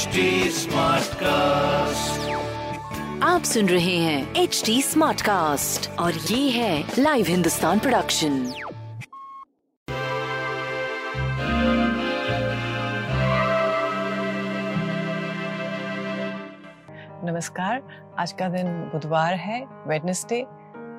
[0.00, 0.20] HD
[1.14, 2.30] cast
[3.22, 8.38] आप सुन रहे हैं एच डी स्मार्ट कास्ट और ये है लाइव हिंदुस्तान प्रोडक्शन
[17.24, 17.82] नमस्कार
[18.18, 20.42] आज का दिन बुधवार है वेडनेसडे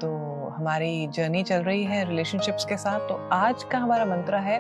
[0.02, 0.14] तो
[0.58, 4.60] हमारी जर्नी चल रही है रिलेशनशिप्स के साथ तो आज का हमारा मंत्र है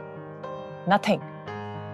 [0.90, 1.22] नथिंग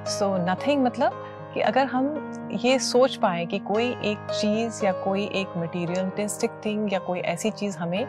[0.09, 1.23] सो नथिंग मतलब
[1.53, 6.93] कि अगर हम ये सोच पाए कि कोई एक चीज़ या कोई एक मटीरियलिस्टिक थिंग
[6.93, 8.05] या कोई ऐसी चीज़ हमें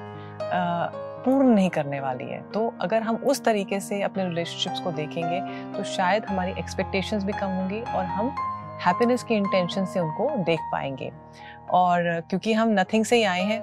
[1.25, 5.41] पूर्ण नहीं करने वाली है तो अगर हम उस तरीके से अपने रिलेशनशिप्स को देखेंगे
[5.79, 8.27] तो शायद हमारी एक्सपेक्टेशंस भी कम होंगी और हम
[8.87, 11.13] हैप्पीनेस की इंटेंशन से उनको देख पाएँगे।
[11.71, 13.61] और क्योंकि हम नथिंग से ही आए हैं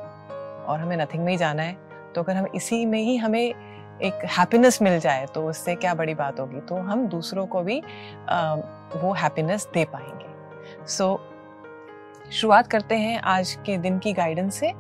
[0.64, 1.78] और हमें नथिंग में ही जाना है
[2.16, 6.14] तो अगर हम इसी में ही हमें एक हैप्पीनेस मिल जाए तो उससे क्या बड़ी
[6.16, 6.60] बात होगी?
[6.60, 8.56] तो हम दूसरों को भी अ,
[8.96, 14.72] वो हैप्पीनेस दे पाएँगे। सो so, शुरुआत करते हैं आज के दिन की गाइडेंस से।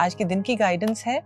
[0.00, 1.20] आज के दिन की गाइडेंस है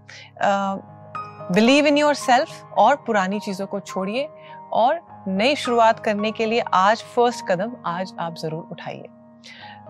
[1.53, 4.28] बिलीव इन योर सेल्फ और पुरानी चीज़ों को छोड़िए
[4.72, 9.06] और नई शुरुआत करने के लिए आज फ़र्स्ट कदम आज आप ज़रूर उठाइए।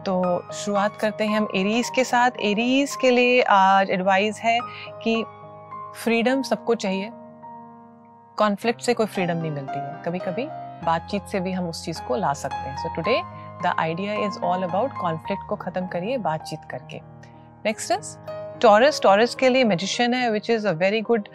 [0.07, 4.59] तो शुरुआत करते हैं हम एरीज के साथ। एरीज के लिए आज एडवाइस है
[5.03, 5.23] कि
[5.97, 7.11] फ्रीडम सबको चाहिए।
[8.39, 10.47] कॉन्फ्लिक्ट से कोई फ्रीडम नहीं मिलती है। कभी कभी
[10.85, 13.21] बातचीत से भी हम उस चीज़ को ला सकते हैं। So today
[13.63, 17.01] the idea is all about conflict को ख़त्म करिए बातचीत करके।
[17.67, 18.17] नेक्स्ट इज़
[18.61, 21.29] टॉरस टॉरस के लिए मैजिशियन है which is a very good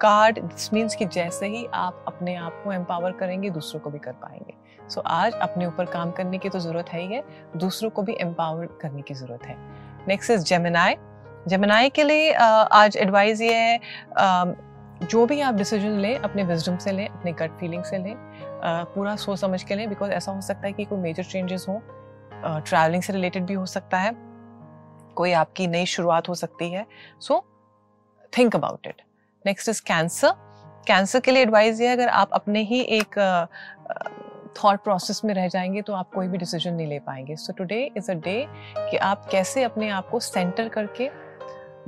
[0.00, 3.98] card this means कि जैसे ही आप अपने आप को एम्पावर करेंगे दूसरों को भी
[3.98, 4.54] कर पाएँगे।
[4.88, 7.22] सो so, आज अपने ऊपर काम करने की तो ज़रूरत है ही है
[7.56, 9.56] दूसरों को भी एम्पावर करने की ज़रूरत है।
[10.08, 10.96] नेक्स्ट इज़ जेमिनाई
[11.48, 14.54] जेमिनाई के लिए uh, आज एडवाइस ये है uh,
[15.04, 18.14] जो भी आप डिसीज़न लें अपने विजडम से लें अपने गट फीलिंग से लें
[18.94, 21.80] पूरा सोच समझ के लें बिकॉज़ ऐसा हो सकता है कि कोई मेजर चेंजेस हों
[22.60, 24.12] ट्रैवलिंग से रिलेटेड भी हो सकता है
[25.14, 26.86] कोई आपकी नई शुरुआत हो सकती है
[27.20, 27.44] so
[28.38, 29.02] think about it
[29.46, 30.32] next is Cancer
[30.86, 33.18] Cancer के लिए एडवाइस ये है अगर आप अपने ही एक
[34.64, 37.36] थॉट uh, प्रोसेस में रह जाएँगे तो आप कोई भी डिसीज़न नहीं ले पाएँगे.
[37.36, 38.46] So today is a day
[38.78, 41.10] कि आप कैसे अपने आप को सेंटर करके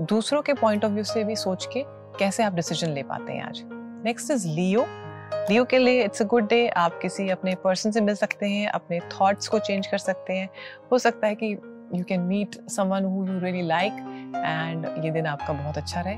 [0.00, 1.84] दूसरों के पॉइंट ऑफ़ व्यू से भी सोच के
[2.18, 3.60] कैसे आप डिसीज़न ले पाते हैं आज?
[4.04, 4.84] नेक्स्ट इज़ लियो
[5.50, 8.68] लियो के लिए इट्स अ गुड डे आप किसी अपने पर्सन से मिल सकते हैं,
[8.68, 10.48] अपने थॉट्स को चेंज कर सकते हैं।
[10.92, 11.52] हो सकता है कि
[11.94, 13.92] you can meet someone who you really like
[14.36, 16.16] and ये दिन आपका बहुत अच्छा रहे।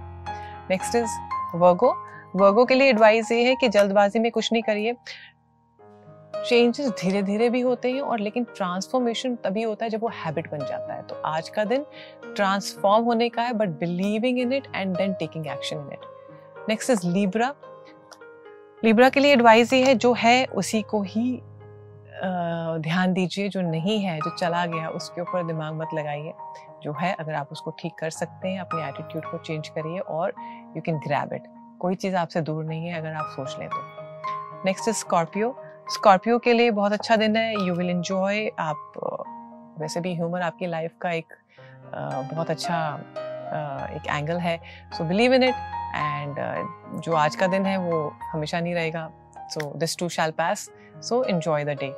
[0.71, 1.19] नेक्स्ट इज़
[1.55, 1.95] वर्गो
[2.37, 4.95] वर्गो के लिए एडवाइस ये है कि जल्दबाजी में कुछ नहीं करिए।
[6.39, 10.51] चेंजेस धीरे धीरे भी होते हैं और लेकिन ट्रांसफॉर्मेशन तभी होता है जब वो हैबिट
[10.51, 11.85] बन जाता है। तो आज का दिन
[12.27, 16.91] ट्रांसफॉर्म होने का है but believing in it and then taking action in it next
[16.91, 17.55] is Libra
[18.83, 21.41] Libra के लिए एडवाइस ये है, जो है उसी को ही
[22.83, 26.33] ध्यान दीजिए, जो नहीं है, जो चला गया, उसके ऊपर दिमाग मत लगाइए।
[26.83, 30.33] जो है, अगर आप उसको ठीक कर सकते हैं, अपने एटीट्यूड को चेंज करिए और
[30.77, 31.47] यू कैन ग्रैब इट
[31.81, 33.83] कोई चीज़ आपसे दूर नहीं है, अगर आप सोच लें तो।
[34.65, 35.51] नेक्स्ट इज़ स्कॉर्पियो
[35.91, 38.93] स्कॉर्पियो के लिए बहुत अच्छा दिन है। यू विल एंजॉय आप
[39.81, 41.35] वैसे भी ह्यूमर आपकी लाइफ का एक
[41.95, 42.79] बहुत अच्छा
[43.97, 44.57] एक एंगल है।
[44.97, 45.55] So believe in it
[45.97, 48.01] and जो आज का दिन है वो
[48.33, 49.11] हमेशा नहीं रहेगा।
[49.51, 50.69] So this too shall pass
[51.09, 51.93] so enjoy the day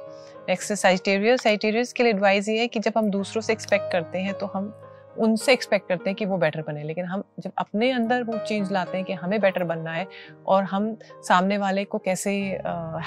[0.49, 4.19] next Sagittarius Sagittarius के लिए एडवाइस ये है कि जब हम दूसरों से एक्सपेक्ट करते
[4.19, 4.73] हैं तो हम
[5.21, 8.73] उनसे एक्सपेक्ट करते हैं कि वो बेटर बने। लेकिन हम जब अपने अंदर वो चेंज
[8.73, 10.07] लाते हैं कि हमें बेटर बनना है
[10.47, 10.95] और हम
[11.29, 12.33] सामने वाले को कैसे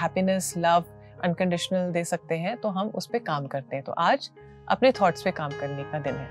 [0.01, 0.84] हैप्पीनेस लव
[1.23, 4.29] अनकंडीशनल दे सकते हैं तो हम उस पर काम करते हैं। तो आज
[4.70, 6.29] अपने थॉट्स पे काम करने का दिन है।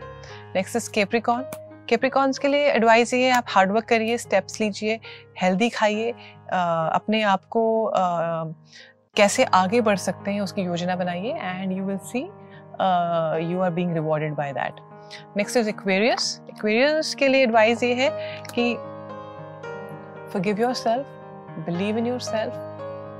[0.54, 1.44] नेक्स्ट इज़ केप्रिकॉन
[1.88, 4.98] केप्रिकॉन्स के लिए एडवाइस ये आप हार्डवर्क करिए स्टेप्स लीजिए
[5.42, 7.64] हेल्दी खाइए अपने आप को
[9.16, 12.20] कैसे आगे बढ़ सकते हैं उसकी योजना बनाइए and you will see
[13.52, 14.80] you are being rewarded by that
[15.36, 18.74] next is Aquarius Aquarius के लिए एडवाइस ये है कि
[20.32, 21.04] forgive yourself
[21.66, 22.52] believe in yourself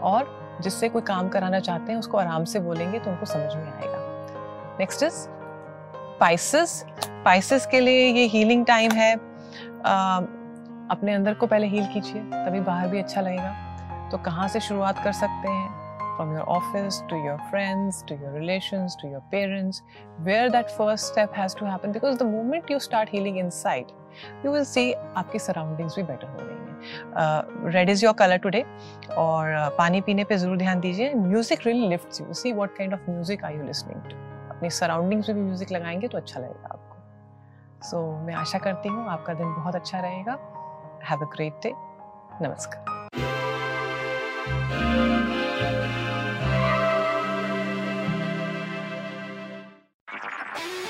[0.03, 3.73] और जिससे कोई काम कराना चाहते हैं उसको आराम से बोलेंगे तो उनको समझ में
[3.73, 10.21] आएगा। नेक्स्ट इज़ स्पाइसेस स्पाइसेस के लिए ये हीलिंग टाइम है। आ,
[10.91, 15.05] अपने अंदर को पहले हील कीजिए तभी बाहर भी अच्छा लगेगा। तो कहाँ से शुरुआत
[15.05, 15.82] कर सकते हैं?
[16.23, 19.83] From your office to your friends to your relations to your parents
[20.23, 23.89] where that first step has to happen because the moment you start healing inside
[24.45, 24.85] you will see
[25.17, 28.63] आपकी surroundings भी better हो रही हैं red is your colour today
[29.25, 32.95] और uh, पानी पीने पे ज़रूर ध्यान दीजिए music really lifts you see what kind
[32.95, 34.17] of music are you listening to
[34.55, 36.97] अपनी सराउंडिंग्स में भी म्यूज़िक लगाएँगे तो अच्छा लगेगा आपको
[37.89, 40.39] सो so, मैं आशा करती हूँ आपका दिन बहुत अच्छा रहेगा
[41.11, 41.73] हैव अ ग्रेट डे
[42.47, 42.91] नमस्कार